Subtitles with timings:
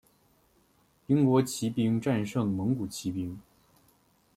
[1.05, 3.39] 英国骑兵战胜蒙古骑兵。